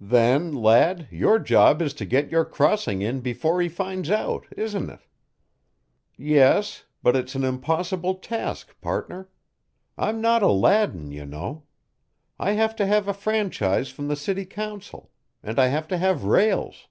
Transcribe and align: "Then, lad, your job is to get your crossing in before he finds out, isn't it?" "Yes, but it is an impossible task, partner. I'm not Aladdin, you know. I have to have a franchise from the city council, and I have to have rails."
"Then, 0.00 0.54
lad, 0.54 1.06
your 1.10 1.38
job 1.38 1.82
is 1.82 1.92
to 2.00 2.06
get 2.06 2.30
your 2.30 2.46
crossing 2.46 3.02
in 3.02 3.20
before 3.20 3.60
he 3.60 3.68
finds 3.68 4.10
out, 4.10 4.46
isn't 4.56 4.88
it?" 4.88 5.00
"Yes, 6.16 6.84
but 7.02 7.14
it 7.14 7.26
is 7.26 7.34
an 7.34 7.44
impossible 7.44 8.14
task, 8.14 8.74
partner. 8.80 9.28
I'm 9.98 10.22
not 10.22 10.40
Aladdin, 10.42 11.10
you 11.12 11.26
know. 11.26 11.64
I 12.38 12.52
have 12.52 12.74
to 12.76 12.86
have 12.86 13.06
a 13.06 13.12
franchise 13.12 13.90
from 13.90 14.08
the 14.08 14.16
city 14.16 14.46
council, 14.46 15.10
and 15.42 15.58
I 15.58 15.66
have 15.66 15.86
to 15.88 15.98
have 15.98 16.24
rails." 16.24 16.88